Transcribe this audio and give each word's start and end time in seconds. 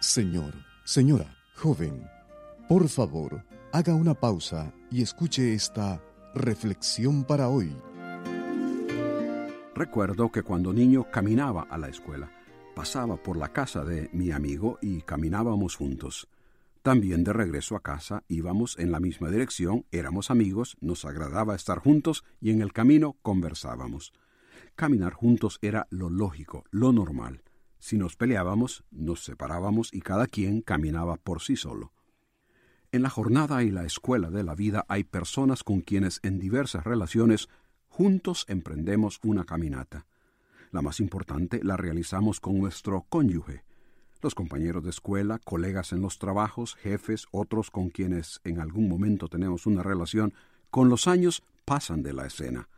Señor, 0.00 0.52
señora, 0.84 1.34
joven, 1.54 2.06
por 2.68 2.88
favor, 2.90 3.42
haga 3.72 3.94
una 3.94 4.12
pausa 4.12 4.74
y 4.90 5.00
escuche 5.00 5.54
esta 5.54 6.02
reflexión 6.34 7.24
para 7.24 7.48
hoy. 7.48 7.74
Recuerdo 9.74 10.30
que 10.30 10.42
cuando 10.42 10.74
niño 10.74 11.10
caminaba 11.10 11.62
a 11.70 11.78
la 11.78 11.88
escuela, 11.88 12.30
pasaba 12.76 13.16
por 13.16 13.38
la 13.38 13.48
casa 13.48 13.82
de 13.82 14.10
mi 14.12 14.30
amigo 14.30 14.78
y 14.82 15.00
caminábamos 15.00 15.74
juntos. 15.74 16.28
También 16.82 17.24
de 17.24 17.32
regreso 17.32 17.76
a 17.76 17.80
casa 17.82 18.24
íbamos 18.28 18.78
en 18.78 18.92
la 18.92 19.00
misma 19.00 19.30
dirección, 19.30 19.86
éramos 19.90 20.30
amigos, 20.30 20.76
nos 20.82 21.06
agradaba 21.06 21.54
estar 21.54 21.78
juntos 21.78 22.24
y 22.42 22.50
en 22.50 22.60
el 22.60 22.74
camino 22.74 23.16
conversábamos. 23.22 24.12
Caminar 24.74 25.12
juntos 25.12 25.58
era 25.62 25.86
lo 25.90 26.10
lógico, 26.10 26.64
lo 26.70 26.92
normal. 26.92 27.42
Si 27.78 27.96
nos 27.96 28.16
peleábamos, 28.16 28.84
nos 28.90 29.24
separábamos 29.24 29.92
y 29.92 30.00
cada 30.00 30.26
quien 30.26 30.62
caminaba 30.62 31.16
por 31.16 31.40
sí 31.40 31.56
solo. 31.56 31.92
En 32.90 33.02
la 33.02 33.10
jornada 33.10 33.62
y 33.62 33.70
la 33.70 33.84
escuela 33.84 34.30
de 34.30 34.42
la 34.42 34.54
vida 34.54 34.84
hay 34.88 35.04
personas 35.04 35.62
con 35.62 35.82
quienes 35.82 36.20
en 36.22 36.38
diversas 36.38 36.84
relaciones 36.84 37.48
juntos 37.88 38.44
emprendemos 38.48 39.20
una 39.22 39.44
caminata. 39.44 40.06
La 40.70 40.82
más 40.82 41.00
importante 41.00 41.60
la 41.62 41.76
realizamos 41.76 42.40
con 42.40 42.58
nuestro 42.58 43.04
cónyuge, 43.08 43.64
los 44.20 44.34
compañeros 44.34 44.82
de 44.82 44.90
escuela, 44.90 45.38
colegas 45.38 45.92
en 45.92 46.00
los 46.00 46.18
trabajos, 46.18 46.74
jefes, 46.74 47.26
otros 47.30 47.70
con 47.70 47.90
quienes 47.90 48.40
en 48.44 48.60
algún 48.60 48.88
momento 48.88 49.28
tenemos 49.28 49.66
una 49.66 49.82
relación, 49.82 50.34
con 50.70 50.88
los 50.88 51.06
años 51.06 51.42
pasan 51.64 52.02
de 52.02 52.12
la 52.12 52.26
escena. 52.26 52.68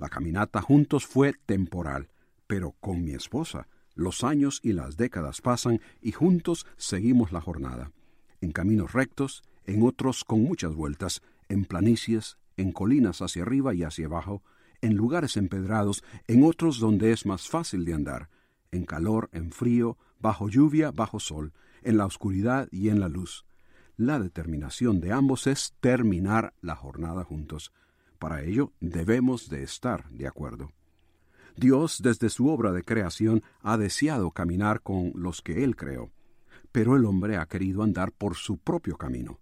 La 0.00 0.08
caminata 0.08 0.62
juntos 0.62 1.06
fue 1.06 1.34
temporal, 1.44 2.08
pero 2.46 2.74
con 2.80 3.04
mi 3.04 3.12
esposa 3.12 3.68
los 3.94 4.24
años 4.24 4.60
y 4.62 4.72
las 4.72 4.96
décadas 4.96 5.42
pasan 5.42 5.82
y 6.00 6.12
juntos 6.12 6.66
seguimos 6.78 7.32
la 7.32 7.42
jornada, 7.42 7.92
en 8.40 8.50
caminos 8.50 8.94
rectos, 8.94 9.42
en 9.66 9.82
otros 9.82 10.24
con 10.24 10.42
muchas 10.42 10.74
vueltas, 10.74 11.20
en 11.50 11.66
planicies, 11.66 12.38
en 12.56 12.72
colinas 12.72 13.20
hacia 13.20 13.42
arriba 13.42 13.74
y 13.74 13.82
hacia 13.82 14.06
abajo, 14.06 14.42
en 14.80 14.96
lugares 14.96 15.36
empedrados, 15.36 16.02
en 16.28 16.44
otros 16.44 16.80
donde 16.80 17.12
es 17.12 17.26
más 17.26 17.46
fácil 17.48 17.84
de 17.84 17.92
andar, 17.92 18.30
en 18.72 18.86
calor, 18.86 19.28
en 19.32 19.52
frío, 19.52 19.98
bajo 20.18 20.48
lluvia, 20.48 20.92
bajo 20.92 21.20
sol, 21.20 21.52
en 21.82 21.98
la 21.98 22.06
oscuridad 22.06 22.68
y 22.70 22.88
en 22.88 23.00
la 23.00 23.08
luz. 23.08 23.44
La 23.98 24.18
determinación 24.18 24.98
de 25.00 25.12
ambos 25.12 25.46
es 25.46 25.74
terminar 25.80 26.54
la 26.62 26.74
jornada 26.74 27.22
juntos. 27.22 27.70
Para 28.20 28.42
ello 28.42 28.74
debemos 28.80 29.48
de 29.48 29.62
estar 29.62 30.06
de 30.10 30.26
acuerdo. 30.26 30.70
Dios 31.56 32.00
desde 32.02 32.28
su 32.28 32.48
obra 32.48 32.70
de 32.70 32.84
creación 32.84 33.42
ha 33.62 33.78
deseado 33.78 34.30
caminar 34.30 34.82
con 34.82 35.12
los 35.14 35.40
que 35.40 35.64
Él 35.64 35.74
creó, 35.74 36.12
pero 36.70 36.96
el 36.96 37.06
hombre 37.06 37.38
ha 37.38 37.46
querido 37.46 37.82
andar 37.82 38.12
por 38.12 38.36
su 38.36 38.58
propio 38.58 38.98
camino. 38.98 39.40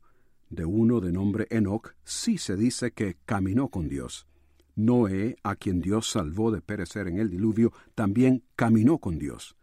De 0.49 0.65
uno 0.65 1.01
de 1.01 1.11
nombre 1.11 1.49
Enoch 1.51 1.93
sí 2.05 2.39
se 2.39 2.55
dice 2.55 2.93
que 2.93 3.17
caminó 3.25 3.69
con 3.69 3.89
Dios. 3.89 4.29
Noé, 4.77 5.35
a 5.43 5.57
quien 5.57 5.81
Dios 5.81 6.09
salvó 6.09 6.53
de 6.53 6.61
perecer 6.61 7.09
en 7.09 7.19
el 7.19 7.31
diluvio, 7.31 7.73
también 7.97 8.45
caminó 8.55 8.99
con 8.99 9.19
Dios. 9.19 9.57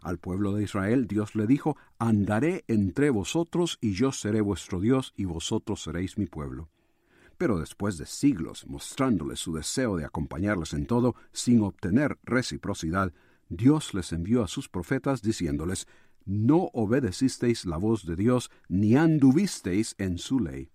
Al 0.00 0.16
pueblo 0.16 0.54
de 0.54 0.64
Israel 0.64 1.06
Dios 1.06 1.34
le 1.34 1.46
dijo, 1.46 1.76
Andaré 1.98 2.64
entre 2.66 3.10
vosotros 3.10 3.76
y 3.82 3.92
yo 3.92 4.10
seré 4.10 4.40
vuestro 4.40 4.80
Dios 4.80 5.12
y 5.18 5.26
vosotros 5.26 5.82
seréis 5.82 6.16
mi 6.16 6.24
pueblo 6.24 6.70
pero 7.44 7.58
después 7.58 7.98
de 7.98 8.06
siglos 8.06 8.66
mostrándoles 8.66 9.38
su 9.38 9.52
deseo 9.52 9.98
de 9.98 10.06
acompañarles 10.06 10.72
en 10.72 10.86
todo, 10.86 11.14
sin 11.30 11.60
obtener 11.60 12.18
reciprocidad, 12.22 13.12
Dios 13.50 13.92
les 13.92 14.14
envió 14.14 14.42
a 14.42 14.48
sus 14.48 14.70
profetas 14.70 15.20
diciéndoles, 15.20 15.86
No 16.24 16.70
obedecisteis 16.72 17.66
la 17.66 17.76
voz 17.76 18.06
de 18.06 18.16
Dios, 18.16 18.50
ni 18.70 18.96
anduvisteis 18.96 19.94
en 19.98 20.16
su 20.16 20.40
ley. 20.40 20.70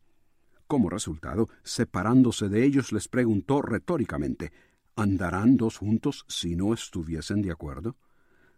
Como 0.68 0.92
resultado, 0.92 1.50
separándose 1.64 2.50
de 2.50 2.64
ellos, 2.64 2.92
les 2.92 3.08
preguntó 3.08 3.64
retóricamente, 3.64 4.52
¿Andarán 4.96 5.58
dos 5.58 5.80
juntos 5.80 6.24
si 6.28 6.56
no 6.56 6.76
estuviesen 6.76 7.42
de 7.42 7.50
acuerdo? 7.52 7.98